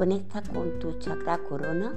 Conecta 0.00 0.40
con 0.40 0.78
tu 0.78 0.98
chakra 0.98 1.36
corona. 1.36 1.92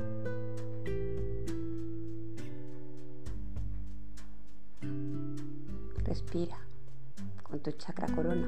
Respira 6.03 6.57
con 7.43 7.61
tu 7.61 7.71
chakra 7.71 8.07
corona. 8.13 8.45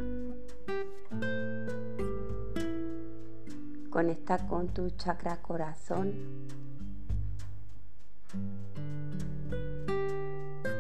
Conecta 3.90 4.46
con 4.46 4.74
tu 4.74 4.90
chakra 4.90 5.42
corazón. 5.42 6.12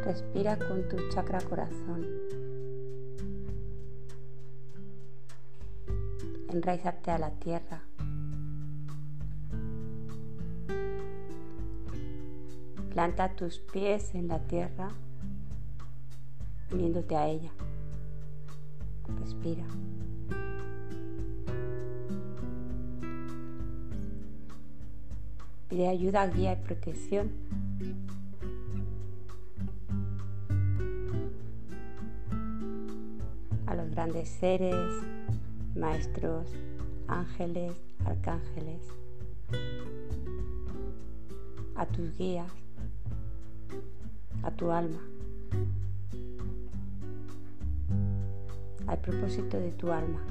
Respira 0.03 0.57
con 0.57 0.89
tu 0.89 0.97
chakra 1.07 1.39
corazón. 1.39 2.05
Enraízate 6.49 7.11
a 7.11 7.19
la 7.19 7.31
tierra. 7.39 7.74
Planta 13.05 13.35
tus 13.35 13.59
pies 13.59 14.15
en 14.15 14.27
la 14.29 14.39
tierra, 14.39 14.89
uniéndote 16.71 17.15
a 17.15 17.27
ella. 17.27 17.51
Respira. 19.19 19.63
Pide 25.69 25.87
ayuda, 25.87 26.25
guía 26.25 26.53
y 26.53 26.65
protección. 26.65 27.29
A 33.67 33.75
los 33.75 33.91
grandes 33.91 34.29
seres, 34.29 34.75
maestros, 35.75 36.49
ángeles, 37.07 37.71
arcángeles, 38.03 38.81
a 41.75 41.85
tus 41.85 42.17
guías, 42.17 42.64
a 44.43 44.51
tu 44.51 44.71
alma, 44.71 45.01
al 48.87 48.97
propósito 48.99 49.57
de 49.57 49.71
tu 49.71 49.91
alma. 49.91 50.21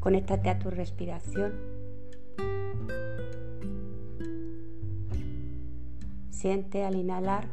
Conéctate 0.00 0.48
a 0.48 0.58
tu 0.58 0.70
respiración. 0.70 1.52
Siente 6.30 6.86
al 6.86 6.94
inhalar 6.94 7.46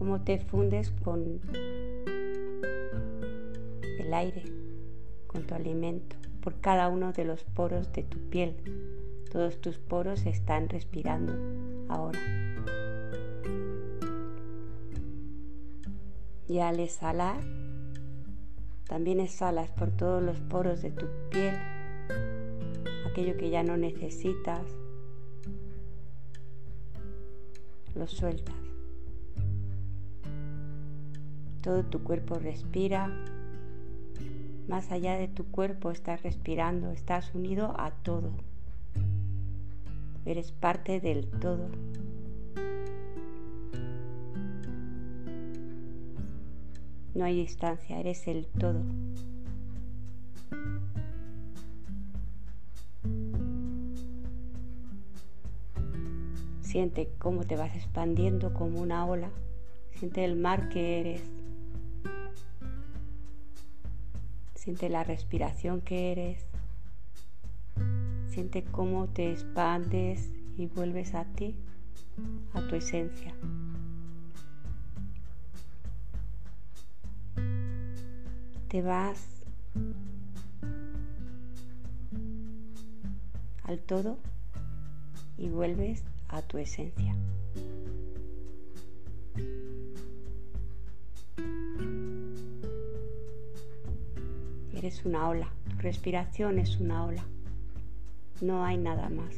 cómo 0.00 0.22
te 0.22 0.38
fundes 0.38 0.90
con 1.04 1.40
el 3.98 4.14
aire, 4.14 4.44
con 5.26 5.42
tu 5.42 5.54
alimento, 5.54 6.16
por 6.40 6.58
cada 6.58 6.88
uno 6.88 7.12
de 7.12 7.26
los 7.26 7.44
poros 7.44 7.92
de 7.92 8.04
tu 8.04 8.18
piel. 8.30 8.56
Todos 9.30 9.60
tus 9.60 9.76
poros 9.76 10.24
están 10.24 10.70
respirando 10.70 11.34
ahora. 11.90 12.18
Y 16.48 16.60
al 16.60 16.80
exhalar, 16.80 17.42
también 18.88 19.20
exhalas 19.20 19.70
por 19.70 19.90
todos 19.90 20.22
los 20.22 20.40
poros 20.40 20.80
de 20.80 20.92
tu 20.92 21.06
piel 21.28 21.54
aquello 23.06 23.36
que 23.36 23.50
ya 23.50 23.62
no 23.62 23.76
necesitas. 23.76 24.62
Lo 27.94 28.06
sueltas. 28.06 28.69
Todo 31.62 31.84
tu 31.84 32.02
cuerpo 32.02 32.36
respira. 32.36 33.10
Más 34.66 34.90
allá 34.92 35.16
de 35.16 35.28
tu 35.28 35.44
cuerpo 35.46 35.90
estás 35.90 36.22
respirando, 36.22 36.90
estás 36.90 37.34
unido 37.34 37.74
a 37.78 37.90
todo. 37.90 38.30
Eres 40.24 40.52
parte 40.52 41.00
del 41.00 41.26
todo. 41.26 41.68
No 47.14 47.24
hay 47.24 47.36
distancia, 47.36 47.98
eres 47.98 48.26
el 48.28 48.46
todo. 48.46 48.82
Siente 56.60 57.10
cómo 57.18 57.44
te 57.44 57.56
vas 57.56 57.74
expandiendo 57.74 58.54
como 58.54 58.80
una 58.80 59.04
ola. 59.04 59.28
Siente 59.92 60.24
el 60.24 60.36
mar 60.36 60.68
que 60.68 61.00
eres. 61.00 61.39
Siente 64.60 64.90
la 64.90 65.04
respiración 65.04 65.80
que 65.80 66.12
eres. 66.12 66.44
Siente 68.28 68.62
cómo 68.62 69.06
te 69.06 69.32
expandes 69.32 70.28
y 70.58 70.66
vuelves 70.66 71.14
a 71.14 71.24
ti, 71.24 71.56
a 72.52 72.60
tu 72.68 72.76
esencia. 72.76 73.34
te 78.68 78.82
vas 78.82 79.26
al 83.64 83.80
todo 83.80 84.16
y 85.36 85.48
vuelves 85.48 86.04
a 86.28 86.40
tu 86.42 86.58
esencia. 86.58 87.16
Eres 94.80 95.04
una 95.04 95.28
ola, 95.28 95.46
tu 95.68 95.76
respiración 95.82 96.58
es 96.58 96.80
una 96.80 97.04
ola, 97.04 97.22
no 98.40 98.64
hay 98.64 98.78
nada 98.78 99.10
más. 99.10 99.36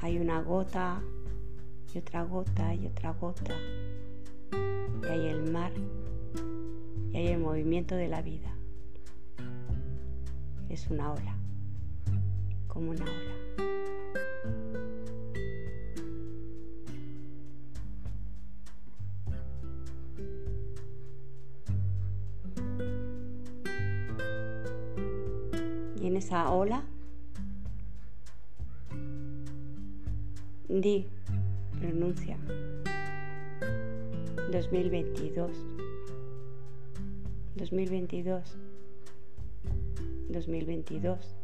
Hay 0.00 0.16
una 0.16 0.40
gota 0.40 1.02
y 1.94 1.98
otra 1.98 2.22
gota 2.22 2.74
y 2.74 2.86
otra 2.86 3.12
gota 3.12 3.54
y 5.02 5.06
hay 5.06 5.26
el 5.26 5.52
mar 5.52 5.72
y 7.12 7.16
hay 7.18 7.26
el 7.26 7.40
movimiento 7.40 7.94
de 7.94 8.08
la 8.08 8.22
vida. 8.22 8.56
Es 10.70 10.88
una 10.88 11.12
ola, 11.12 11.36
como 12.68 12.92
una 12.92 13.04
ola. 13.04 13.91
En 26.12 26.18
esa 26.18 26.52
ola, 26.52 26.84
di, 30.68 31.06
pronuncia. 31.80 32.36
2022, 34.50 35.56
2022, 37.56 38.58
2022. 40.28 41.34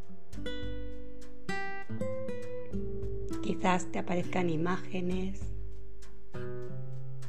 Quizás 3.42 3.90
te 3.90 3.98
aparezcan 4.00 4.50
imágenes, 4.50 5.40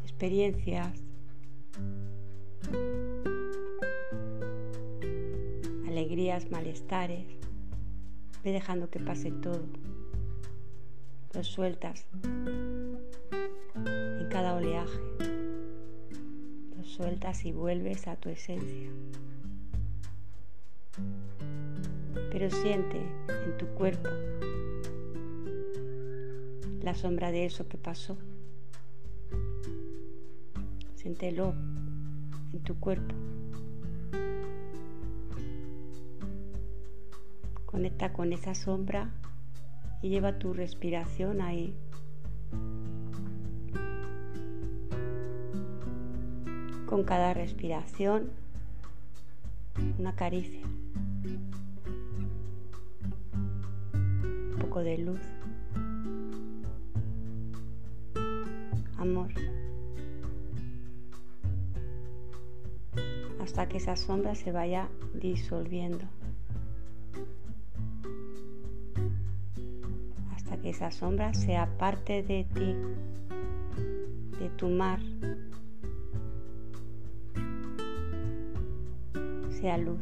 experiencias, 0.04 0.92
alegrías, 5.88 6.50
malestares. 6.50 7.38
Ve 8.44 8.51
dejando 8.51 8.89
que 8.89 9.00
pase 9.00 9.31
todo. 9.31 9.63
Lo 11.33 11.44
sueltas 11.44 12.06
en 13.75 14.27
cada 14.30 14.56
oleaje 14.56 15.00
sueltas 16.89 17.45
y 17.45 17.53
vuelves 17.53 18.07
a 18.07 18.15
tu 18.18 18.30
esencia. 18.30 18.89
Pero 22.31 22.50
siente 22.50 22.97
en 23.45 23.57
tu 23.57 23.68
cuerpo 23.68 24.09
la 26.81 26.94
sombra 26.95 27.31
de 27.31 27.45
eso 27.45 27.68
que 27.68 27.77
pasó. 27.77 28.18
Siéntelo 30.95 31.53
en 32.51 32.59
tu 32.63 32.77
cuerpo. 32.80 33.15
Conecta 37.69 38.12
con 38.13 38.33
esa 38.33 38.56
sombra 38.56 39.12
y 40.01 40.10
lleva 40.10 40.39
tu 40.39 40.54
respiración 40.54 41.39
ahí 41.39 41.75
con 46.88 47.04
cada 47.04 47.36
respiración 47.36 48.31
una 50.00 50.16
caricia. 50.16 50.66
poco 54.60 54.80
de 54.81 54.98
luz, 54.98 55.22
amor, 58.98 59.30
hasta 63.42 63.69
que 63.69 63.77
esa 63.77 63.95
sombra 63.95 64.33
se 64.33 64.51
vaya 64.51 64.89
disolviendo. 65.13 66.06
Esa 70.69 70.92
sombra 70.92 71.33
sea 71.33 71.68
parte 71.77 72.21
de 72.24 72.45
ti, 72.54 72.75
de 74.39 74.50
tu 74.50 74.69
mar, 74.69 75.00
sea 79.50 79.77
luz. 79.77 80.01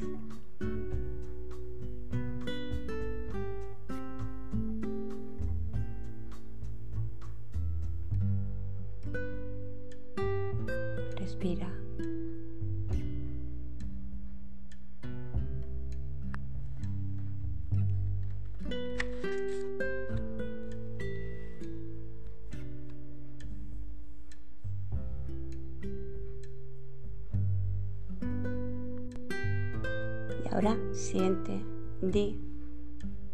Di 32.18 32.36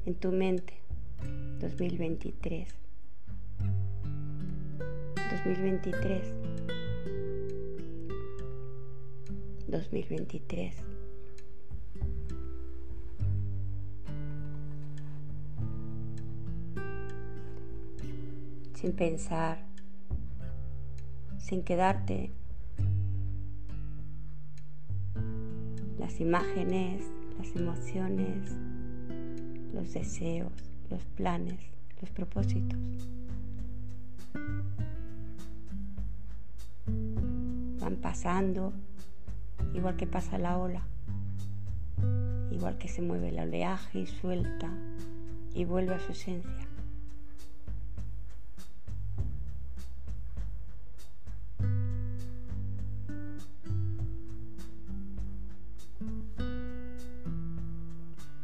en 0.06 0.16
tu 0.16 0.32
mente 0.32 0.74
2023. 1.62 2.68
2023. 5.46 6.34
2023. 9.68 10.76
Sin 18.74 18.92
pensar, 18.92 19.66
sin 21.38 21.64
quedarte 21.64 22.32
las 25.98 26.20
imágenes, 26.20 27.06
las 27.38 27.56
emociones, 27.56 28.52
los 29.74 29.92
deseos, 29.92 30.52
los 30.90 31.04
planes, 31.16 31.60
los 32.00 32.10
propósitos. 32.12 32.80
Van 37.80 37.96
pasando 37.98 38.74
igual 39.74 39.96
que 39.96 40.08
pasa 40.08 40.38
la 40.38 40.58
ola, 40.58 40.84
igual 42.52 42.78
que 42.78 42.88
se 42.88 43.02
mueve 43.02 43.30
el 43.30 43.40
oleaje 43.40 44.00
y 44.00 44.06
suelta 44.06 44.70
y 45.54 45.66
vuelve 45.66 45.96
a 45.96 46.00
su 46.00 46.12
esencia. 46.12 46.68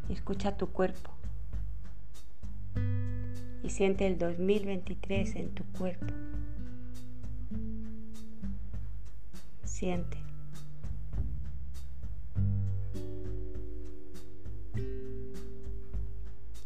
Escucha 0.10 0.58
tu 0.58 0.68
cuerpo 0.68 1.19
siente 3.70 4.08
el 4.08 4.18
2023 4.18 5.36
en 5.36 5.50
tu 5.50 5.64
cuerpo. 5.78 6.14
Siente. 9.64 10.18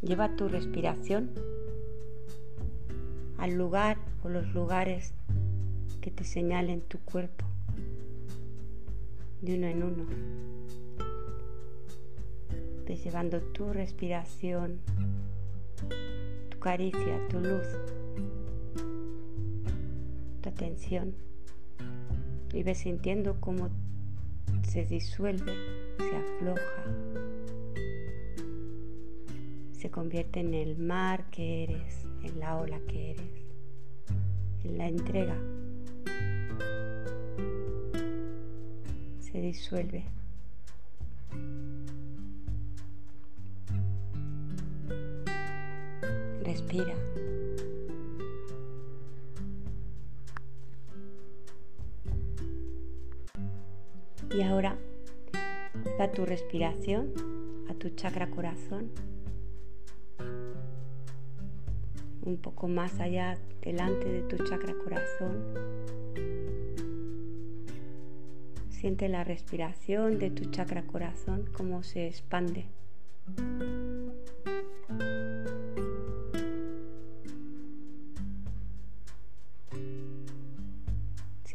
Lleva 0.01 0.35
tu 0.35 0.49
respiración 0.49 1.31
al 3.37 3.55
lugar 3.55 3.97
o 4.23 4.29
los 4.29 4.53
lugares 4.53 5.13
que 6.01 6.11
te 6.11 6.23
señalen 6.23 6.81
tu 6.81 6.99
cuerpo, 6.99 7.45
de 9.41 9.55
uno 9.55 9.67
en 9.67 9.83
uno. 9.83 10.05
Ves 12.85 13.03
llevando 13.03 13.41
tu 13.41 13.71
respiración, 13.71 14.79
caricia, 16.63 17.19
tu 17.27 17.41
luz, 17.41 17.67
tu 20.41 20.47
atención 20.47 21.13
y 22.53 22.63
ves 22.63 22.77
sintiendo 22.77 23.35
cómo 23.41 23.69
se 24.61 24.85
disuelve, 24.85 25.53
se 25.97 26.15
afloja, 26.15 26.85
se 29.73 29.91
convierte 29.91 30.39
en 30.39 30.53
el 30.53 30.77
mar 30.77 31.29
que 31.31 31.63
eres, 31.63 32.05
en 32.23 32.39
la 32.39 32.57
ola 32.57 32.79
que 32.87 33.11
eres, 33.11 33.31
en 34.63 34.77
la 34.77 34.87
entrega. 34.87 35.35
Se 39.19 39.41
disuelve. 39.41 40.12
Respira. 46.53 46.93
Y 54.31 54.41
ahora 54.43 54.77
va 55.99 56.11
tu 56.11 56.27
respiración 56.27 57.11
a 57.71 57.73
tu 57.73 57.89
chakra 57.89 58.29
corazón 58.29 58.91
un 62.21 62.37
poco 62.37 62.67
más 62.67 62.99
allá 62.99 63.39
delante 63.63 64.05
de 64.05 64.21
tu 64.21 64.37
chakra 64.43 64.75
corazón. 64.75 65.43
Siente 68.69 69.09
la 69.09 69.23
respiración 69.23 70.19
de 70.19 70.29
tu 70.29 70.51
chakra 70.51 70.83
corazón 70.83 71.49
como 71.51 71.81
se 71.81 72.05
expande. 72.05 72.67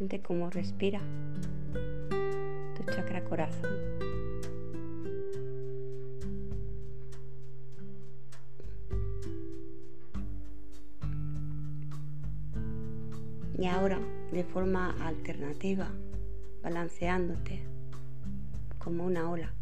Siente 0.08 0.26
cómo 0.26 0.48
respira 0.48 1.02
tu 2.74 2.82
chakra 2.90 3.22
corazón. 3.24 3.68
Y 13.58 13.66
ahora, 13.66 13.98
de 14.32 14.44
forma 14.44 14.92
alternativa, 15.06 15.90
balanceándote 16.62 17.60
como 18.78 19.04
una 19.04 19.28
ola. 19.28 19.52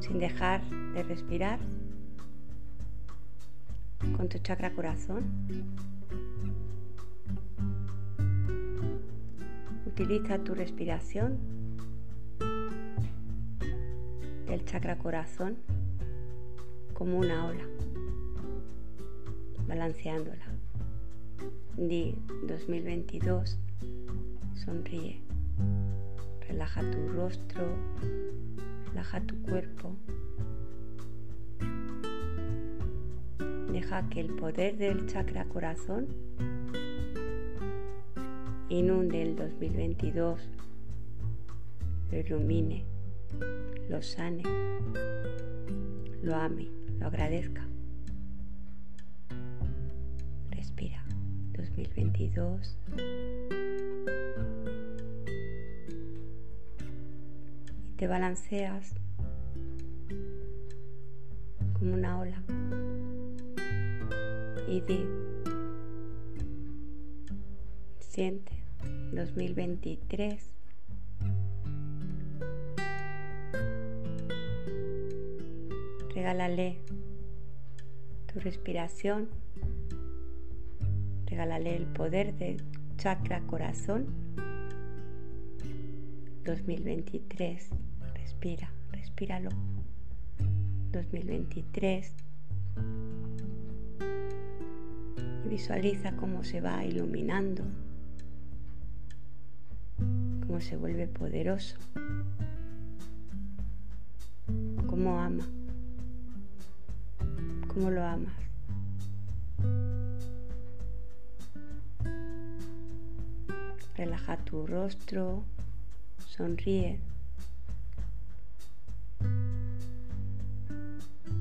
Sin 0.00 0.18
dejar 0.18 0.68
de 0.94 1.04
respirar 1.04 1.60
tu 4.28 4.38
chakra 4.38 4.72
corazón. 4.72 5.24
Utiliza 9.86 10.38
tu 10.38 10.54
respiración 10.54 11.38
del 14.46 14.64
chakra 14.64 14.98
corazón 14.98 15.56
como 16.94 17.18
una 17.18 17.46
ola 17.46 17.64
balanceándola. 19.66 20.44
Di 21.76 22.16
2022, 22.46 23.58
sonríe, 24.64 25.20
relaja 26.48 26.88
tu 26.90 27.08
rostro, 27.08 27.64
relaja 28.86 29.20
tu 29.20 29.40
cuerpo. 29.42 29.96
Deja 33.84 34.08
que 34.08 34.20
el 34.20 34.30
poder 34.36 34.78
del 34.78 35.06
chakra 35.08 35.44
corazón 35.44 36.06
inunde 38.70 39.20
el 39.20 39.36
2022, 39.36 40.40
lo 42.10 42.18
ilumine, 42.18 42.86
lo 43.90 44.00
sane, 44.00 44.42
lo 46.22 46.34
ame, 46.34 46.70
lo 46.98 47.08
agradezca. 47.08 47.68
2022. 51.58 52.78
Y 57.86 57.96
te 57.96 58.06
balanceas 58.08 58.94
como 61.74 61.94
una 61.94 62.18
ola. 62.18 62.42
Y 64.66 64.80
di, 64.80 65.06
siente 68.00 68.52
2023. 69.12 70.50
Regálale 76.14 76.78
tu 78.32 78.40
respiración. 78.40 79.28
Regálale 81.26 81.76
el 81.76 81.86
poder 81.86 82.34
del 82.34 82.64
chakra 82.96 83.40
corazón. 83.42 84.06
2023. 86.44 87.68
Respira, 88.14 88.72
respíralo. 88.92 89.50
2023. 90.92 92.23
Visualiza 95.54 96.10
cómo 96.16 96.42
se 96.42 96.60
va 96.60 96.84
iluminando, 96.84 97.62
cómo 100.44 100.60
se 100.60 100.76
vuelve 100.76 101.06
poderoso, 101.06 101.76
cómo 104.88 105.20
ama, 105.20 105.46
cómo 107.68 107.88
lo 107.92 108.02
amas. 108.02 108.34
Relaja 113.96 114.36
tu 114.38 114.66
rostro, 114.66 115.44
sonríe. 116.26 116.98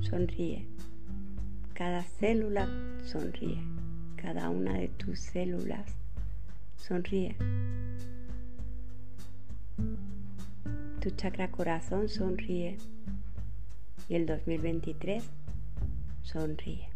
sonríe. 0.07 0.67
Cada 1.73 2.03
célula 2.03 2.67
sonríe. 3.03 3.72
Cada 4.23 4.49
una 4.49 4.75
de 4.75 4.87
tus 4.87 5.19
células 5.19 5.85
sonríe. 6.77 7.35
Tu 11.01 11.09
chakra 11.09 11.51
corazón 11.51 12.07
sonríe. 12.07 12.77
Y 14.07 14.15
el 14.15 14.25
2023 14.25 15.25
sonríe. 16.21 16.87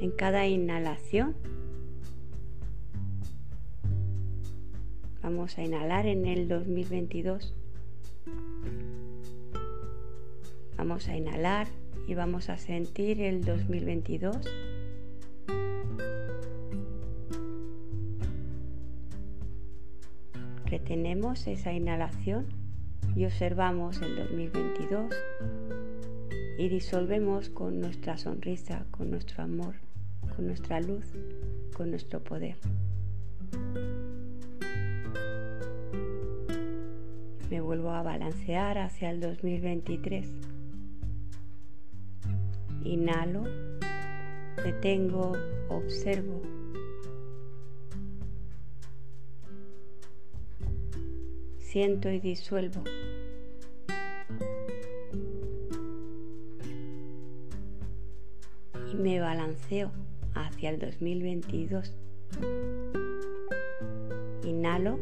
En 0.00 0.10
cada 0.18 0.46
inhalación 0.46 1.34
Vamos 5.22 5.56
a 5.56 5.62
inhalar 5.62 6.06
en 6.06 6.26
el 6.26 6.46
2022. 6.46 7.54
Vamos 10.78 11.08
a 11.08 11.16
inhalar 11.16 11.66
y 12.06 12.14
vamos 12.14 12.48
a 12.50 12.56
sentir 12.56 13.20
el 13.20 13.44
2022. 13.44 14.36
Retenemos 20.66 21.48
esa 21.48 21.72
inhalación 21.72 22.46
y 23.16 23.24
observamos 23.24 24.00
el 24.02 24.14
2022 24.16 25.12
y 26.58 26.68
disolvemos 26.68 27.50
con 27.50 27.80
nuestra 27.80 28.16
sonrisa, 28.16 28.86
con 28.92 29.10
nuestro 29.10 29.42
amor, 29.42 29.74
con 30.36 30.46
nuestra 30.46 30.80
luz, 30.80 31.12
con 31.76 31.90
nuestro 31.90 32.22
poder. 32.22 32.56
me 37.50 37.60
vuelvo 37.60 37.90
a 37.90 38.02
balancear 38.02 38.78
hacia 38.78 39.10
el 39.10 39.20
2023. 39.20 40.47
Inhalo, 42.84 43.44
detengo, 44.62 45.36
observo. 45.68 46.42
Siento 51.58 52.10
y 52.10 52.20
disuelvo. 52.20 52.82
Y 58.92 58.96
me 58.96 59.20
balanceo 59.20 59.90
hacia 60.34 60.70
el 60.70 60.78
2022. 60.78 61.92
Inhalo. 64.44 64.98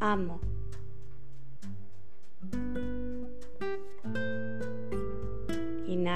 amo. 0.00 0.40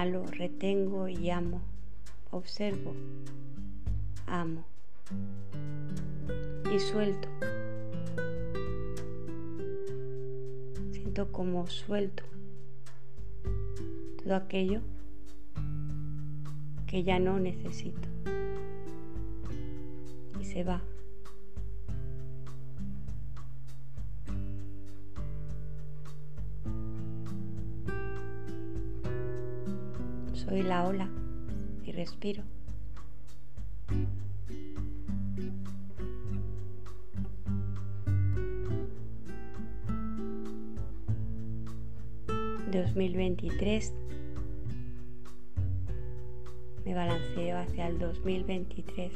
Inhalo, 0.03 0.27
retengo 0.27 1.07
y 1.07 1.31
amo. 1.31 1.61
Observo, 2.33 2.93
amo. 4.27 4.65
Y 6.75 6.81
suelto. 6.81 7.29
Siento 10.91 11.31
como 11.31 11.69
suelto 11.69 12.25
todo 14.25 14.35
aquello 14.35 14.81
que 16.89 17.05
ya 17.05 17.21
no 17.21 17.39
necesito. 17.39 18.09
Y 20.41 20.45
se 20.45 20.65
va. 20.65 20.83
Soy 30.53 30.65
la 30.65 30.85
ola 30.87 31.09
y 31.83 31.93
respiro. 31.93 32.43
...2023... 42.71 43.93
...me 46.85 46.95
balanceo 46.95 47.57
hacia 47.57 47.89
el 47.89 47.99
2023... 47.99 49.11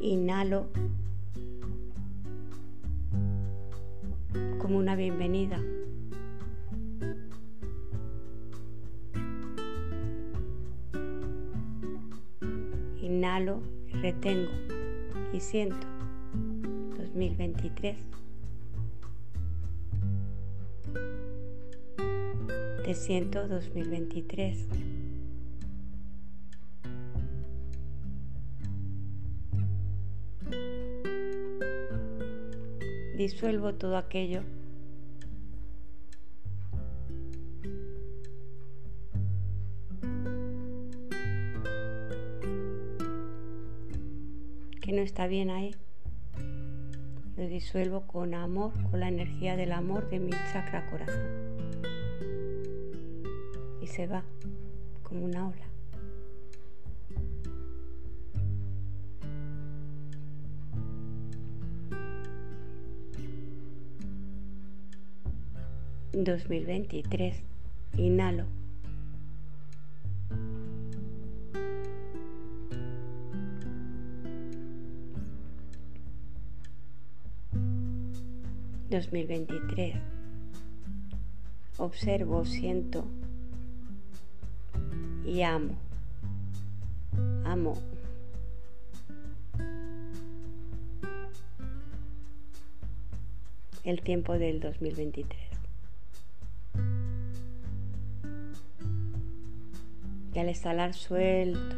...inhalo... 0.00 0.66
...como 4.58 4.78
una 4.78 4.96
bienvenida... 4.96 5.62
Inhalo, 13.38 13.62
retengo 14.02 14.50
y 15.32 15.38
siento 15.38 15.86
2023. 16.96 17.96
Te 22.84 22.94
siento 22.94 23.46
2023. 23.46 24.66
Disuelvo 33.16 33.74
todo 33.74 33.98
aquello 33.98 34.42
que 44.88 44.94
no 44.94 45.02
está 45.02 45.26
bien 45.26 45.50
ahí. 45.50 45.74
Lo 47.36 47.46
disuelvo 47.46 48.06
con 48.06 48.32
amor, 48.32 48.72
con 48.90 49.00
la 49.00 49.08
energía 49.08 49.54
del 49.54 49.72
amor 49.72 50.08
de 50.08 50.18
mi 50.18 50.30
chakra 50.50 50.88
corazón. 50.90 51.26
Y 53.82 53.86
se 53.86 54.06
va 54.06 54.24
como 55.02 55.26
una 55.26 55.46
ola. 55.46 55.66
...2023... 66.14 67.34
...inhalo... 67.98 68.57
2023. 78.98 79.94
Observo, 81.76 82.44
siento 82.44 83.04
y 85.24 85.42
amo. 85.42 85.76
Amo. 87.44 87.78
El 93.84 94.02
tiempo 94.02 94.36
del 94.36 94.58
2023. 94.58 95.38
Y 100.34 100.38
al 100.40 100.48
exhalar 100.48 100.92
suelto. 100.92 101.76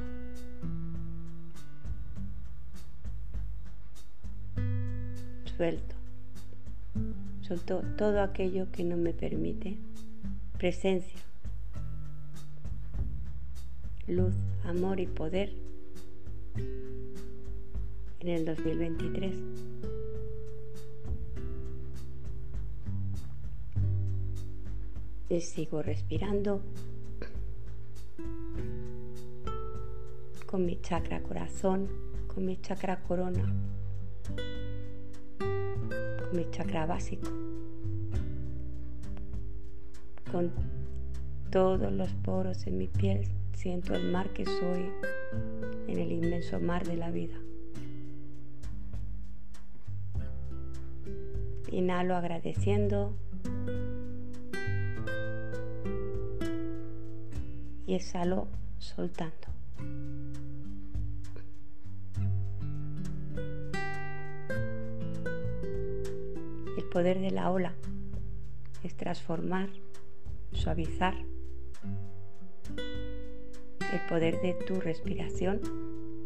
Suelto. 5.56 5.99
Todo 7.58 8.20
aquello 8.20 8.70
que 8.70 8.84
no 8.84 8.96
me 8.96 9.12
permite. 9.12 9.76
Presencia, 10.56 11.18
luz, 14.06 14.34
amor 14.64 15.00
y 15.00 15.06
poder. 15.06 15.52
En 18.20 18.28
el 18.28 18.44
2023. 18.44 19.34
Y 25.30 25.40
sigo 25.40 25.82
respirando. 25.82 26.60
Con 30.46 30.66
mi 30.66 30.80
chakra 30.80 31.20
corazón, 31.20 31.88
con 32.32 32.44
mi 32.44 32.60
chakra 32.60 33.02
corona, 33.02 33.52
mi 36.32 36.48
chakra 36.50 36.86
básico, 36.86 37.28
con 40.30 40.52
todos 41.50 41.92
los 41.92 42.12
poros 42.14 42.66
en 42.66 42.78
mi 42.78 42.86
piel. 42.86 43.26
Siento 43.54 43.94
el 43.94 44.10
mar 44.10 44.30
que 44.30 44.46
soy 44.46 44.90
en 45.86 45.98
el 45.98 46.12
inmenso 46.12 46.60
mar 46.60 46.86
de 46.86 46.96
la 46.96 47.10
vida. 47.10 47.34
Inhalo 51.70 52.16
agradeciendo 52.16 53.14
y 57.86 57.94
exhalo 57.94 58.48
soltando. 58.78 59.49
Poder 66.90 67.20
de 67.20 67.30
la 67.30 67.50
ola 67.50 67.72
es 68.82 68.94
transformar, 68.96 69.68
suavizar. 70.52 71.14
El 73.92 74.00
poder 74.08 74.40
de 74.42 74.54
tu 74.54 74.80
respiración 74.80 75.60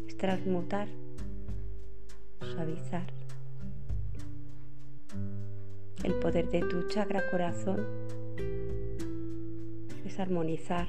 es 0.07 0.17
transmutar, 0.17 0.87
suavizar. 2.41 3.05
El 6.03 6.13
poder 6.15 6.49
de 6.49 6.61
tu 6.61 6.87
chakra 6.87 7.29
corazón 7.29 7.85
es 10.03 10.19
armonizar, 10.19 10.87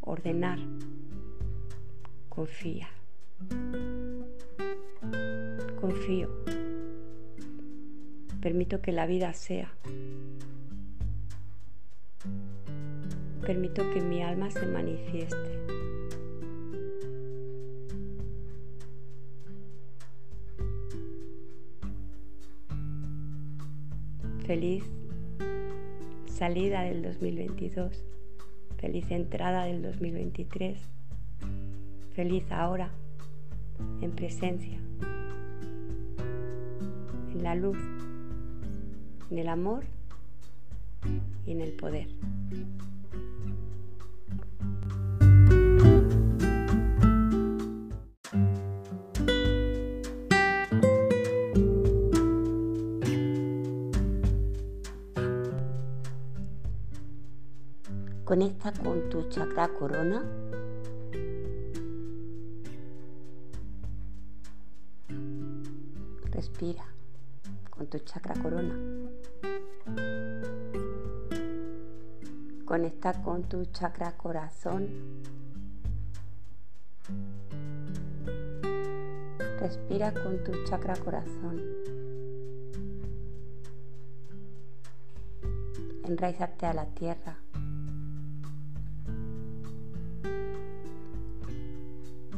ordenar, 0.00 0.58
confía. 2.28 2.88
Confío. 5.80 6.55
Permito 8.46 8.80
que 8.80 8.92
la 8.92 9.06
vida 9.06 9.32
sea. 9.32 9.74
Permito 13.44 13.82
que 13.92 14.00
mi 14.00 14.22
alma 14.22 14.52
se 14.52 14.64
manifieste. 14.66 15.58
Feliz 24.46 24.84
salida 26.26 26.82
del 26.82 27.02
2022. 27.02 28.04
Feliz 28.78 29.10
entrada 29.10 29.64
del 29.64 29.82
2023. 29.82 30.78
Feliz 32.12 32.44
ahora, 32.52 32.92
en 34.00 34.12
presencia, 34.12 34.78
en 37.32 37.42
la 37.42 37.56
luz, 37.56 37.95
en 39.30 39.38
el 39.38 39.48
amor 39.48 39.84
y 41.46 41.52
en 41.52 41.60
el 41.60 41.72
poder. 41.72 42.08
Conecta 58.24 58.72
con 58.72 59.08
tu 59.08 59.28
chakra 59.28 59.68
corona. 59.68 60.24
Respira 66.32 66.84
con 67.70 67.86
tu 67.86 68.00
chakra 68.00 68.34
corona. 68.42 68.74
Con 73.12 73.44
tu 73.44 73.64
chakra 73.66 74.16
corazón. 74.16 74.88
Respira 79.60 80.12
con 80.12 80.42
tu 80.42 80.50
chakra 80.64 80.96
corazón. 80.96 81.62
Enraízate 86.04 86.66
a 86.66 86.74
la 86.74 86.86
tierra. 86.86 87.38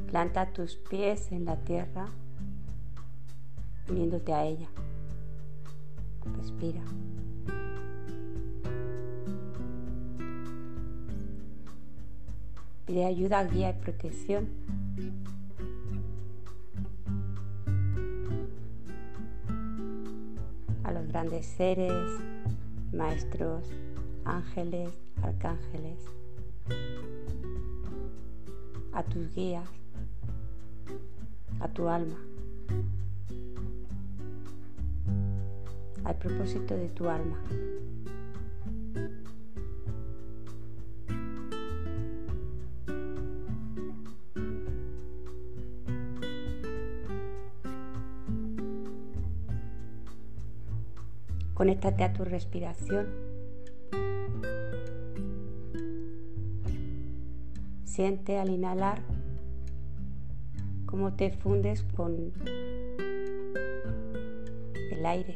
Planta 0.09 0.53
tus 0.53 0.77
pies 0.77 1.33
en 1.33 1.47
la 1.47 1.57
tierra, 1.65 2.09
uniéndote 3.89 4.35
a 4.35 4.45
ella. 4.45 4.69
Respira. 6.37 6.83
Pide 12.89 13.05
ayuda, 13.05 13.45
guía 13.45 13.69
y 13.69 13.73
protección. 13.75 14.49
A 20.85 20.93
los 20.93 21.07
grandes 21.07 21.45
seres, 21.45 21.93
maestros, 22.95 23.71
ángeles, 24.25 24.89
arcángeles, 25.21 25.99
a 28.95 29.03
tus 29.03 29.35
guías, 29.35 29.69
a 31.61 31.69
tu 31.69 31.91
alma, 31.91 32.17
al 36.05 36.17
propósito 36.17 36.75
de 36.75 36.89
tu 36.89 37.07
alma. 37.07 37.39
Conéctate 51.59 52.05
a 52.05 52.13
tu 52.13 52.25
respiración. 52.25 53.09
Siente 57.83 58.39
al 58.39 58.51
inhalar 58.51 59.01
cómo 60.87 61.15
te 61.15 61.33
fundes 61.33 61.83
con 61.97 62.33
el 64.93 65.05
aire, 65.05 65.35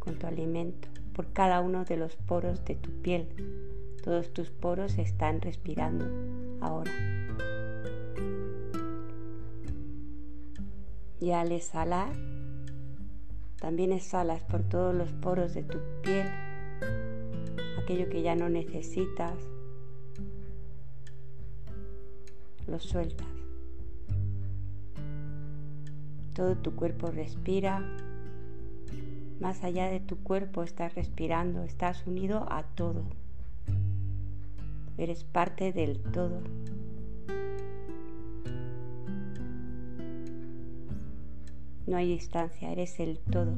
con 0.00 0.16
tu 0.18 0.26
alimento, 0.26 0.88
por 1.12 1.32
cada 1.32 1.60
uno 1.60 1.84
de 1.84 1.98
los 1.98 2.16
poros 2.16 2.64
de 2.64 2.74
tu 2.74 2.90
piel. 3.00 3.28
Todos 4.02 4.32
tus 4.32 4.50
poros 4.50 4.98
están 4.98 5.40
respirando 5.40 6.04
ahora. 6.60 6.90
Y 11.20 11.30
al 11.30 11.52
exhalar, 11.52 12.10
también 13.60 13.92
exhalas 13.92 14.42
por 14.44 14.62
todos 14.62 14.94
los 14.94 15.12
poros 15.12 15.54
de 15.54 15.62
tu 15.64 15.78
piel, 16.02 16.28
aquello 17.82 18.08
que 18.08 18.22
ya 18.22 18.34
no 18.34 18.48
necesitas, 18.48 19.34
lo 22.66 22.78
sueltas. 22.78 23.26
Todo 26.34 26.56
tu 26.56 26.76
cuerpo 26.76 27.08
respira. 27.08 27.82
Más 29.40 29.64
allá 29.64 29.86
de 29.86 30.00
tu 30.00 30.18
cuerpo 30.18 30.62
estás 30.62 30.94
respirando, 30.94 31.62
estás 31.64 32.06
unido 32.06 32.46
a 32.50 32.62
todo. 32.62 33.04
Eres 34.96 35.24
parte 35.24 35.72
del 35.72 36.00
todo. 36.00 36.40
No 41.88 41.96
hay 41.96 42.06
distancia, 42.06 42.70
eres 42.70 43.00
el 43.00 43.18
todo. 43.18 43.54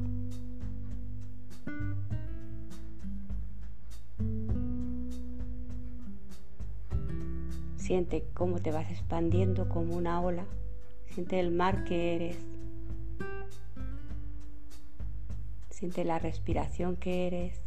Siente 7.75 8.23
cómo 8.33 8.59
te 8.59 8.71
vas 8.71 8.89
expandiendo 8.89 9.67
como 9.67 9.97
una 9.97 10.21
ola. 10.21 10.45
Siente 11.07 11.41
el 11.41 11.51
mar 11.51 11.83
que 11.83 12.15
eres. 12.15 12.37
Siente 15.69 16.05
la 16.05 16.17
respiración 16.17 16.95
que 16.95 17.27
eres. 17.27 17.59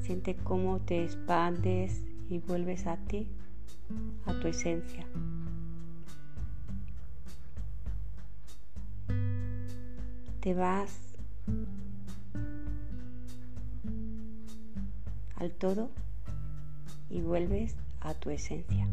Siente 0.00 0.34
cómo 0.34 0.78
te 0.78 1.04
expandes 1.04 2.06
y 2.30 2.38
vuelves 2.38 2.86
a 2.86 2.96
ti, 2.96 3.28
a 4.24 4.32
tu 4.40 4.48
esencia. 4.48 5.06
Te 10.40 10.54
vas 10.54 10.98
al 15.36 15.50
todo 15.52 15.90
y 17.10 17.20
vuelves 17.20 17.74
a 18.00 18.14
tu 18.14 18.30
esencia. 18.30 18.86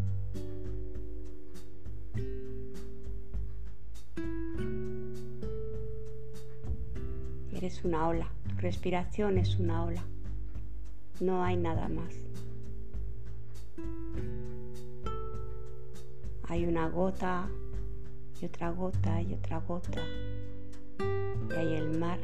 Eres 7.54 7.84
una 7.84 8.08
ola, 8.08 8.28
tu 8.50 8.56
respiración 8.58 9.38
es 9.38 9.58
una 9.58 9.84
ola, 9.86 10.04
no 11.20 11.44
hay 11.44 11.58
nada 11.58 11.88
más. 11.90 12.14
Hay 16.48 16.66
una 16.66 16.90
gota 16.90 17.50
y 18.42 18.46
otra 18.46 18.70
gota 18.70 19.22
y 19.22 19.34
otra 19.34 19.60
gota. 19.60 20.02
Y 21.00 21.54
hay 21.54 21.76
el 21.76 21.98
mar 21.98 22.20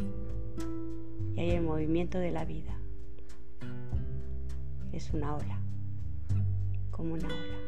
y 1.35 1.39
hay 1.39 1.51
el 1.51 1.63
movimiento 1.63 2.17
de 2.17 2.31
la 2.31 2.45
vida. 2.45 2.77
Es 4.91 5.11
una 5.13 5.35
ola 5.35 5.59
como 6.91 7.13
una 7.13 7.27
ola. 7.27 7.61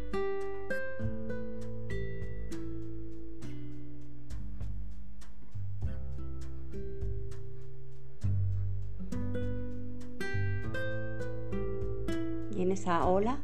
Y 12.56 12.62
en 12.62 12.72
esa 12.72 13.06
ola, 13.08 13.39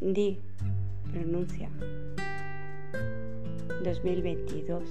di, 0.00 0.40
pronuncia, 1.12 1.70
2022, 3.82 4.84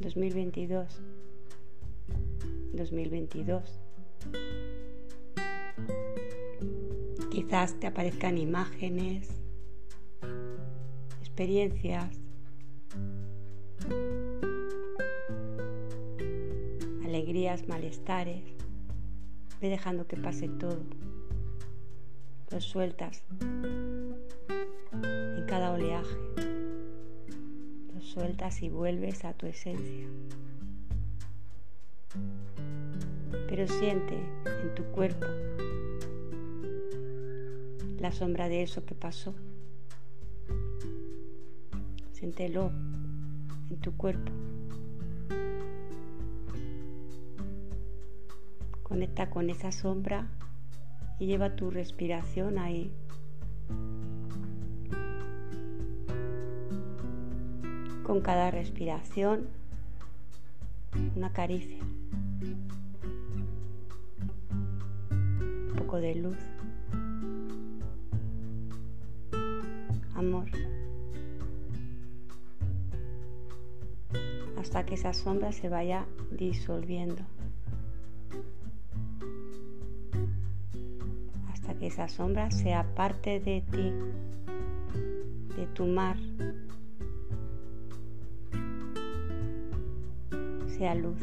2022, 0.00 1.00
2022. 2.74 3.80
Quizás 7.30 7.80
te 7.80 7.86
aparezcan 7.86 8.36
imágenes, 8.36 9.30
experiencias, 11.20 12.20
alegrías, 17.04 17.66
malestares. 17.68 18.42
Ve 19.62 19.70
dejando 19.70 20.06
que 20.06 20.18
pase 20.18 20.48
todo. 20.48 20.82
Lo 22.50 22.60
sueltas 22.60 23.24
en 23.40 25.46
cada 25.46 25.72
oleaje. 25.72 26.51
Sueltas 28.02 28.62
y 28.62 28.68
vuelves 28.68 29.24
a 29.24 29.32
tu 29.32 29.46
esencia. 29.46 30.06
Pero 33.48 33.66
siente 33.66 34.14
en 34.44 34.74
tu 34.74 34.84
cuerpo 34.92 35.26
la 37.98 38.12
sombra 38.12 38.48
de 38.48 38.62
eso 38.62 38.84
que 38.84 38.94
pasó. 38.94 39.34
Siéntelo 42.12 42.70
en 43.70 43.76
tu 43.80 43.96
cuerpo. 43.96 44.32
Conecta 48.82 49.30
con 49.30 49.48
esa 49.48 49.72
sombra 49.72 50.28
y 51.18 51.26
lleva 51.26 51.56
tu 51.56 51.70
respiración 51.70 52.58
ahí. 52.58 52.92
Con 58.12 58.20
cada 58.20 58.50
respiración, 58.50 59.46
una 61.16 61.32
caricia, 61.32 61.78
un 65.10 65.72
poco 65.78 65.96
de 65.98 66.16
luz. 66.16 66.36
amor. 70.14 70.44
Hasta 74.58 74.84
que 74.84 74.96
esa 74.96 75.14
sombra 75.14 75.50
se 75.52 75.70
vaya 75.70 76.04
disolviendo. 76.32 77.22
Hasta 81.50 81.72
que 81.78 81.86
esa 81.86 82.08
sombra 82.08 82.50
sea 82.50 82.94
parte 82.94 83.40
de 83.40 83.62
ti, 83.62 83.90
de 85.56 85.66
tu 85.68 85.86
mar. 85.86 86.18
Sea 90.82 90.96
luz. 90.96 91.22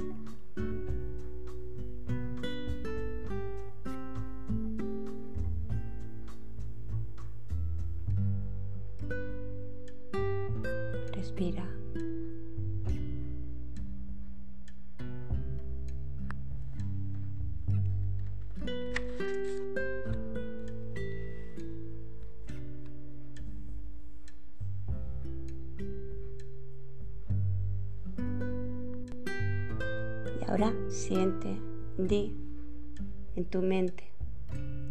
Tu 33.50 33.62
mente 33.62 34.04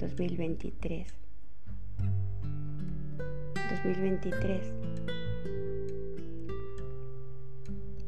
2023. 0.00 1.06
2023 3.70 4.72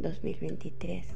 2023. 0.01 1.07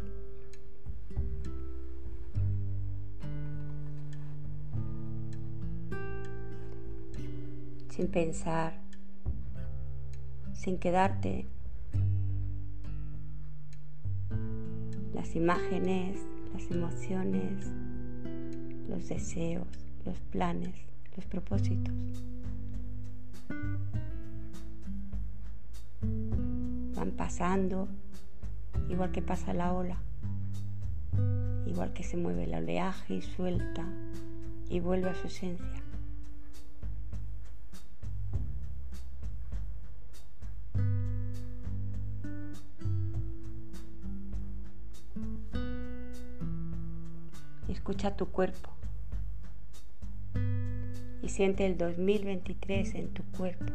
Sin 7.90 8.08
pensar, 8.08 8.80
sin 10.52 10.78
quedarte 10.78 11.46
las 15.14 15.36
imágenes, 15.36 16.18
las 16.52 16.70
emociones, 16.70 17.72
los 18.88 19.08
deseos, 19.08 19.66
los 20.04 20.18
planes, 20.30 20.74
los 21.16 21.26
propósitos. 21.26 21.94
Van 26.94 27.12
pasando 27.12 27.88
igual 28.88 29.12
que 29.12 29.22
pasa 29.22 29.54
la 29.54 29.72
ola, 29.72 29.98
igual 31.66 31.92
que 31.92 32.02
se 32.02 32.16
mueve 32.16 32.44
el 32.44 32.54
oleaje 32.54 33.14
y 33.14 33.22
suelta 33.22 33.86
y 34.68 34.80
vuelve 34.80 35.10
a 35.10 35.14
su 35.14 35.28
esencia. 35.28 35.83
Escucha 47.84 48.16
tu 48.16 48.28
cuerpo 48.30 48.70
y 51.22 51.28
siente 51.28 51.66
el 51.66 51.76
2023 51.76 52.94
en 52.94 53.08
tu 53.08 53.22
cuerpo. 53.24 53.66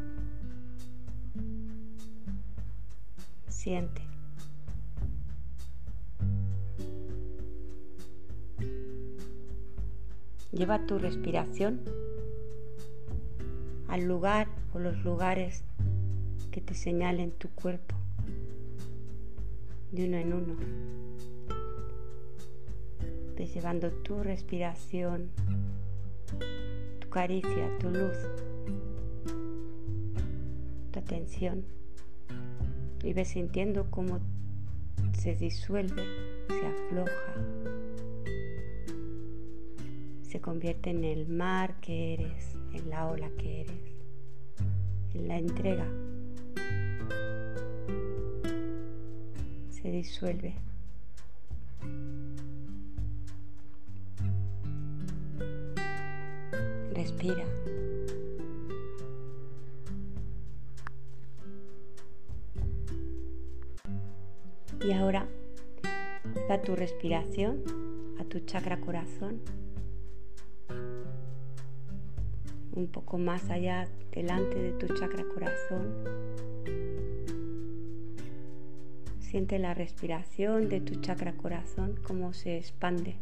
Siente. 3.49 4.01
Lleva 10.51 10.87
tu 10.87 10.97
respiración 10.97 11.81
al 13.89 14.05
lugar 14.05 14.47
o 14.73 14.79
los 14.79 15.03
lugares 15.03 15.61
que 16.49 16.61
te 16.61 16.73
señalen 16.73 17.29
tu 17.29 17.47
cuerpo, 17.49 17.95
de 19.91 20.07
uno 20.07 20.17
en 20.17 20.33
uno. 20.33 20.98
Ves 23.39 23.53
llevando 23.53 23.89
tu 23.89 24.21
respiración 24.21 25.29
tu 26.99 27.09
caricia, 27.09 27.69
tu 27.79 27.89
luz, 27.89 28.17
tu 30.91 30.99
atención. 30.99 31.63
Y 33.01 33.13
ves 33.13 33.29
sintiendo 33.29 33.89
cómo 33.89 34.19
se 35.17 35.35
disuelve, 35.35 36.03
se 36.49 36.65
afloja, 36.67 37.33
se 40.23 40.41
convierte 40.41 40.89
en 40.89 41.05
el 41.05 41.25
mar 41.25 41.79
que 41.79 42.15
eres, 42.15 42.57
en 42.73 42.89
la 42.89 43.07
ola 43.07 43.29
que 43.37 43.61
eres, 43.61 43.95
en 45.13 45.27
la 45.29 45.37
entrega. 45.37 45.87
Se 49.69 49.89
disuelve. 49.89 50.68
Respira. 56.99 57.45
Y 64.85 64.91
ahora 64.91 65.25
va 66.51 66.61
tu 66.61 66.75
respiración 66.75 67.63
a 68.19 68.25
tu 68.25 68.41
chakra 68.41 68.81
corazón, 68.81 69.39
un 72.73 72.87
poco 72.87 73.17
más 73.17 73.49
allá 73.49 73.87
delante 74.11 74.61
de 74.61 74.73
tu 74.73 74.93
chakra 74.93 75.23
corazón. 75.23 76.03
Siente 79.21 79.57
la 79.57 79.73
respiración 79.73 80.67
de 80.67 80.81
tu 80.81 80.95
chakra 80.95 81.31
corazón 81.37 81.97
como 82.03 82.33
se 82.33 82.57
expande. 82.57 83.15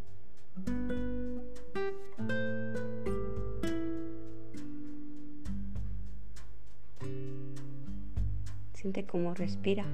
Cómo 9.06 9.32
respira 9.32 9.84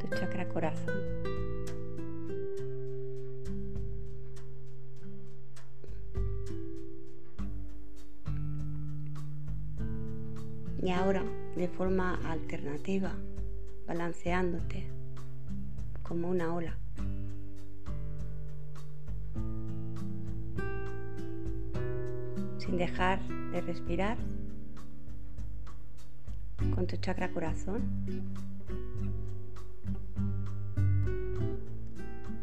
tu 0.00 0.08
chakra 0.16 0.48
corazón. 0.48 0.94
Y 10.82 10.90
ahora, 10.90 11.22
de 11.56 11.68
forma 11.68 12.14
alternativa, 12.30 13.12
balanceándote 13.86 14.88
como 16.02 16.28
una 16.28 16.54
ola. 16.54 16.76
Sin 22.58 22.76
dejar 22.76 23.20
de 23.52 23.60
respirar, 23.60 24.18
con 26.78 26.86
tu 26.86 26.96
chakra 26.98 27.32
corazón. 27.32 27.82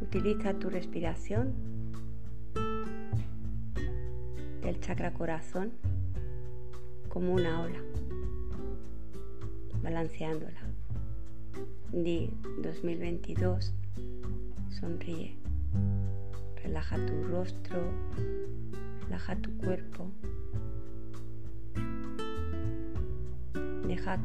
Utiliza 0.02 0.54
tu 0.56 0.70
respiración 0.70 1.54
del 4.62 4.78
chakra 4.82 5.14
corazón 5.14 5.72
como 7.08 7.32
una 7.34 7.62
ola, 7.62 7.80
balanceándola. 9.82 10.60
Di 11.94 12.30
2022, 12.62 13.74
sonríe, 14.70 15.38
relaja 16.62 16.98
tu 17.06 17.24
rostro, 17.24 17.90
relaja 19.04 19.38
tu 19.38 19.58
cuerpo, 19.60 20.12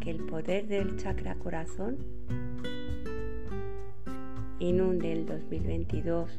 Que 0.00 0.10
el 0.10 0.24
poder 0.24 0.68
del 0.68 0.96
chakra 0.98 1.34
corazón 1.36 1.98
inunde 4.58 5.10
el 5.10 5.24
2022, 5.26 6.38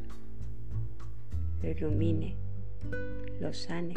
lo 1.62 1.70
ilumine, 1.70 2.36
lo 3.40 3.52
sane, 3.52 3.96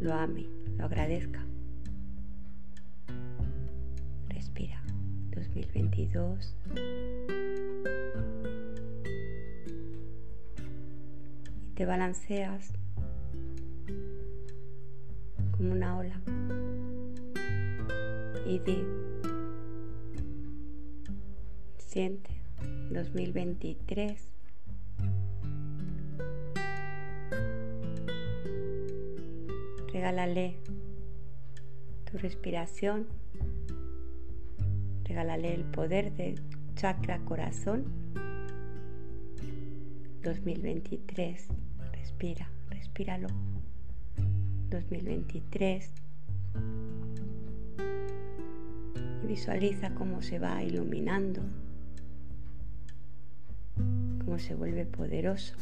lo 0.00 0.14
ame, 0.14 0.46
lo 0.76 0.86
agradezca. 0.86 1.44
Respira. 4.28 4.82
2022. 5.30 6.56
Y 11.66 11.70
te 11.74 11.86
balanceas 11.86 12.72
como 15.52 15.72
una 15.72 15.98
ola 15.98 16.20
y 18.48 18.58
di, 18.60 18.82
siente 21.76 22.30
2023. 22.90 24.26
Regálale 29.92 30.56
tu 32.10 32.16
respiración, 32.16 33.06
regálale 35.04 35.54
el 35.54 35.64
poder 35.64 36.14
del 36.14 36.40
chakra 36.74 37.18
corazón 37.26 37.84
2023. 40.22 41.48
Respira, 41.92 42.48
respíralo. 42.70 43.28
2023 44.70 45.92
Visualiza 49.28 49.90
cómo 49.90 50.22
se 50.22 50.38
va 50.38 50.62
iluminando, 50.62 51.42
cómo 54.24 54.38
se 54.38 54.54
vuelve 54.54 54.86
poderoso, 54.86 55.54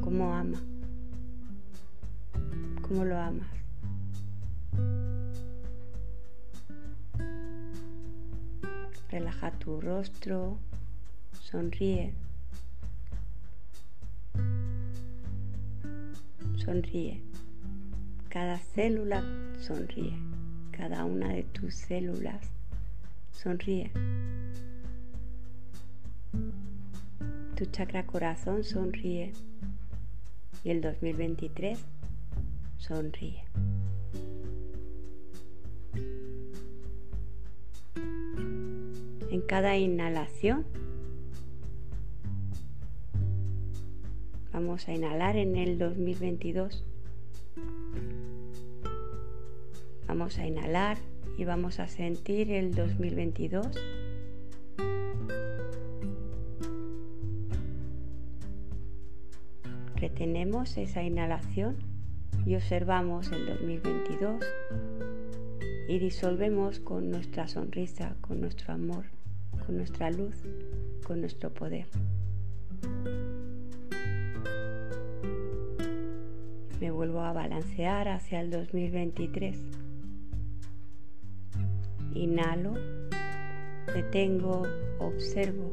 cómo 0.00 0.32
ama, 0.32 0.58
cómo 2.80 3.04
lo 3.04 3.18
amas. 3.18 3.46
Relaja 9.10 9.50
tu 9.58 9.82
rostro, 9.82 10.56
sonríe. 11.42 12.14
Sonríe. 16.56 17.22
Cada 18.30 18.56
célula 18.58 19.22
sonríe 19.60 20.33
cada 20.76 21.04
una 21.04 21.28
de 21.28 21.44
tus 21.44 21.74
células. 21.74 22.50
Sonríe. 23.32 23.90
Tu 27.54 27.66
chakra 27.66 28.06
corazón 28.06 28.64
sonríe. 28.64 29.32
Y 30.64 30.70
el 30.70 30.80
2023 30.80 31.78
sonríe. 32.78 33.44
En 39.30 39.40
cada 39.46 39.76
inhalación 39.76 40.64
vamos 44.52 44.88
a 44.88 44.92
inhalar 44.92 45.36
en 45.36 45.56
el 45.56 45.78
2022 45.78 46.84
Vamos 50.16 50.38
a 50.38 50.46
inhalar 50.46 50.98
y 51.36 51.44
vamos 51.44 51.80
a 51.80 51.88
sentir 51.88 52.52
el 52.52 52.72
2022. 52.72 53.66
Retenemos 59.96 60.76
esa 60.76 61.02
inhalación 61.02 61.78
y 62.46 62.54
observamos 62.54 63.32
el 63.32 63.44
2022 63.44 64.44
y 65.88 65.98
disolvemos 65.98 66.78
con 66.78 67.10
nuestra 67.10 67.48
sonrisa, 67.48 68.14
con 68.20 68.40
nuestro 68.40 68.72
amor, 68.72 69.06
con 69.66 69.78
nuestra 69.78 70.12
luz, 70.12 70.36
con 71.04 71.22
nuestro 71.22 71.52
poder. 71.52 71.88
Me 76.80 76.92
vuelvo 76.92 77.20
a 77.22 77.32
balancear 77.32 78.06
hacia 78.06 78.40
el 78.40 78.52
2023. 78.52 79.83
Inhalo, 82.14 82.74
detengo, 83.92 84.62
observo. 85.00 85.72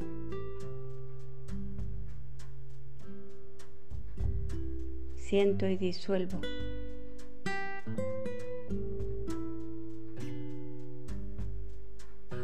Siento 5.16 5.68
y 5.68 5.78
disuelvo. 5.78 6.42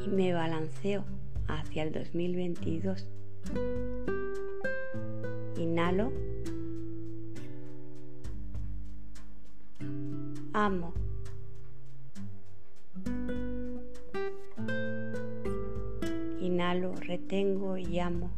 Y 0.06 0.10
me 0.10 0.32
balanceo 0.32 1.04
hacia 1.48 1.84
el 1.84 1.92
2022. 1.92 3.10
Inhalo. 5.58 6.12
Amo. 10.54 11.07
Inhalo, 16.78 16.96
retengo 16.96 17.78
y 17.78 18.00
amo. 18.00 18.30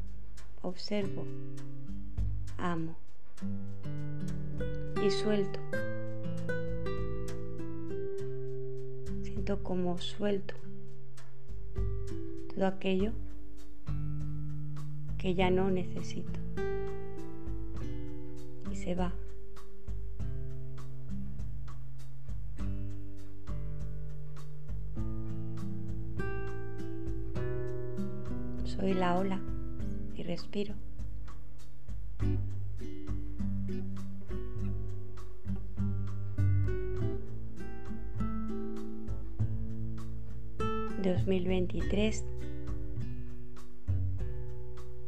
Observo. 0.62 1.26
Amo. 2.58 2.96
Y 5.06 5.10
suelto. 5.10 5.60
Siento 9.24 9.62
como 9.62 9.98
suelto 9.98 10.54
todo 12.56 12.68
aquello 12.68 13.12
que 15.18 15.36
ya 15.36 15.50
no 15.50 15.70
necesito. 15.70 16.40
Y 18.72 18.76
se 18.78 18.96
va. 18.96 19.14
Soy 28.80 28.94
la 28.94 29.18
ola 29.18 29.40
y 30.16 30.24
respiro. 30.24 30.74
...2023... 41.04 42.24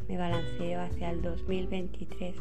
Me 0.09 0.17
balanceo 0.17 0.81
hacia 0.81 1.11
el 1.11 1.21
2023. 1.21 2.35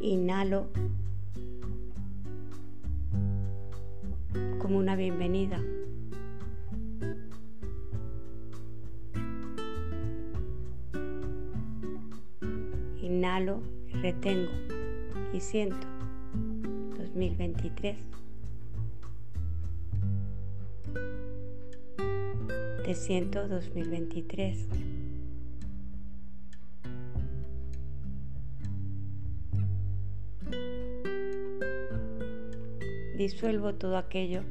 Inhalo 0.00 0.68
como 4.60 4.78
una 4.78 4.94
bienvenida. 4.94 5.60
Inhalo, 13.24 13.62
retengo 14.02 14.52
y 15.32 15.40
siento 15.40 15.86
2023. 16.98 17.96
Te 22.84 22.94
siento 22.94 23.48
2023. 23.48 24.68
Disuelvo 33.16 33.74
todo 33.76 33.96
aquello 33.96 34.42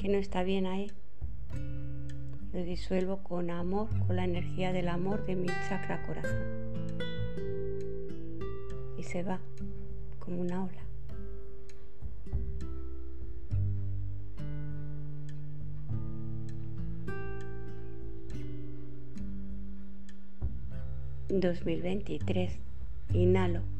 que 0.00 0.08
no 0.08 0.16
está 0.16 0.42
bien 0.44 0.64
ahí. 0.64 0.90
Lo 2.54 2.64
disuelvo 2.64 3.18
con 3.22 3.50
amor, 3.50 3.90
con 4.06 4.16
la 4.16 4.24
energía 4.24 4.72
del 4.72 4.88
amor 4.88 5.26
de 5.26 5.36
mi 5.36 5.48
chakra 5.68 6.02
corazón 6.06 6.38
y 8.96 9.02
se 9.02 9.22
va 9.22 9.40
como 10.18 10.40
una 10.40 10.64
ola. 10.64 10.80
...2023... 21.28 22.58
Inhalo. 23.12 23.79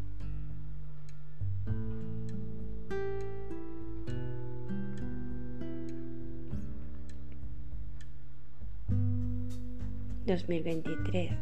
...2023... 10.30 11.36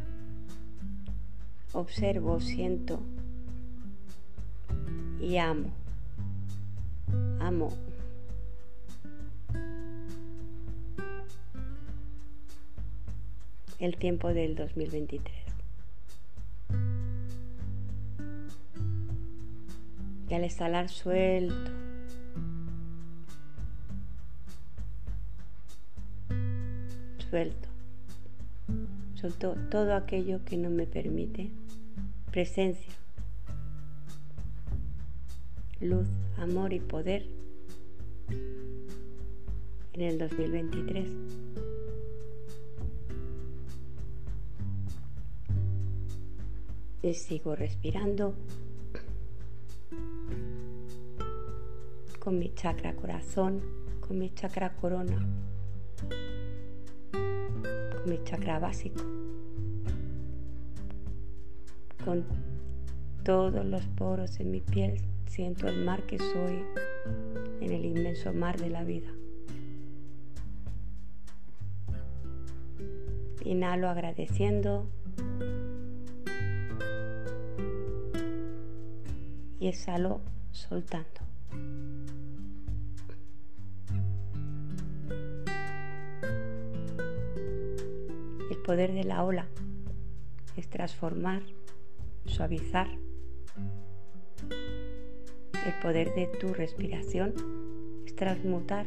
Observo, 1.73 2.39
siento 2.39 2.99
y 5.19 5.37
amo. 5.37 5.69
Amo. 7.39 7.71
El 13.77 13.95
tiempo 13.97 14.33
del 14.33 14.55
2023. 14.55 15.35
Y 20.29 20.33
al 20.33 20.43
exhalar 20.43 20.89
suelto. 20.89 21.71
Suelto. 27.29 27.69
Suelto 29.15 29.55
todo 29.69 29.95
aquello 29.95 30.43
que 30.45 30.57
no 30.57 30.69
me 30.69 30.85
permite 30.87 31.51
presencia 32.31 32.93
luz, 35.81 36.07
amor 36.37 36.73
y 36.73 36.79
poder 36.79 37.25
en 39.93 40.01
el 40.01 40.17
2023. 40.17 41.09
Y 47.01 47.13
sigo 47.13 47.55
respirando 47.55 48.35
con 52.19 52.37
mi 52.37 52.53
chakra 52.53 52.93
corazón, 52.93 53.61
con 54.01 54.19
mi 54.19 54.33
chakra 54.33 54.75
corona, 54.75 55.25
mi 58.05 58.23
chakra 58.23 58.59
básico, 58.59 59.01
con 62.03 62.25
todos 63.23 63.65
los 63.65 63.85
poros 63.87 64.39
en 64.39 64.51
mi 64.51 64.61
piel 64.61 65.01
siento 65.27 65.67
el 65.67 65.85
mar 65.85 66.03
que 66.03 66.17
soy 66.17 66.63
en 67.61 67.71
el 67.71 67.85
inmenso 67.85 68.33
mar 68.33 68.59
de 68.59 68.69
la 68.69 68.83
vida. 68.83 69.09
Inhalo 73.43 73.89
agradeciendo 73.89 74.87
y 79.59 79.67
exhalo 79.67 80.21
soltando. 80.51 81.18
Poder 88.69 88.93
de 88.93 89.03
la 89.03 89.23
ola 89.23 89.47
es 90.55 90.69
transformar, 90.69 91.41
suavizar 92.27 92.87
el 95.65 95.73
poder 95.81 96.13
de 96.13 96.27
tu 96.39 96.53
respiración 96.53 97.33
es 98.05 98.15
transmutar, 98.15 98.85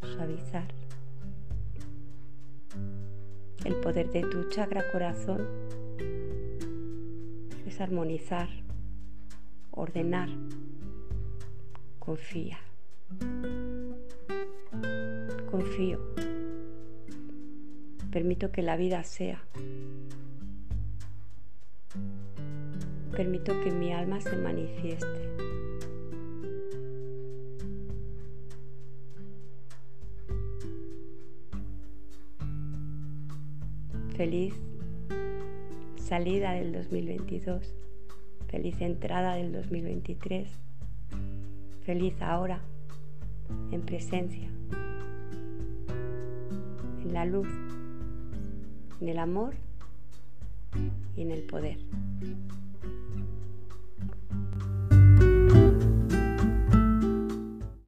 suavizar. 0.00 0.66
El 3.66 3.74
poder 3.82 4.10
de 4.10 4.22
tu 4.22 4.48
chakra 4.48 4.90
corazón 4.90 5.46
es 7.66 7.78
armonizar, 7.82 8.48
ordenar, 9.72 10.30
confía. 11.98 12.60
Confío. 15.50 16.11
Permito 18.12 18.52
que 18.52 18.60
la 18.60 18.76
vida 18.76 19.02
sea. 19.04 19.42
Permito 23.16 23.58
que 23.62 23.70
mi 23.70 23.90
alma 23.94 24.20
se 24.20 24.36
manifieste. 24.36 25.30
Feliz 34.14 34.54
salida 35.96 36.52
del 36.52 36.72
2022, 36.74 37.74
feliz 38.48 38.78
entrada 38.82 39.36
del 39.36 39.52
2023, 39.52 40.50
feliz 41.80 42.20
ahora, 42.20 42.60
en 43.70 43.80
presencia, 43.80 44.50
en 47.02 47.12
la 47.14 47.24
luz, 47.24 47.48
en 49.02 49.08
el 49.08 49.18
amor 49.18 49.54
y 51.16 51.22
en 51.22 51.32
el 51.32 51.42
poder. 51.42 51.76